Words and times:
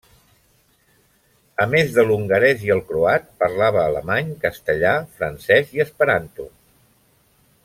A 1.65 1.67
més 1.73 1.93
de 1.97 2.05
l'hongarès 2.07 2.65
i 2.69 2.73
el 2.77 2.81
croat, 2.89 3.29
parlava 3.43 3.85
alemany, 3.85 4.35
castellà, 4.47 4.97
francès 5.21 5.77
i 5.79 5.89
esperanto. 5.89 6.53